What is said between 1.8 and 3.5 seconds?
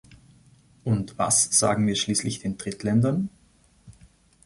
wir schließlich den Drittländern?